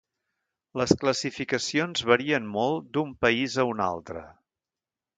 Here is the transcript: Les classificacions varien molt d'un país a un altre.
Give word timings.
Les 0.81 0.93
classificacions 1.03 2.05
varien 2.13 2.49
molt 2.57 2.91
d'un 2.97 3.15
país 3.27 3.63
a 3.67 3.71
un 3.77 3.89
altre. 3.93 4.29